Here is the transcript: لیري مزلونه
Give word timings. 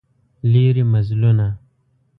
لیري 0.53 0.83
مزلونه 0.93 1.47